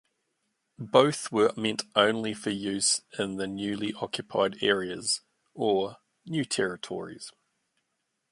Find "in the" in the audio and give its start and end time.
3.19-3.45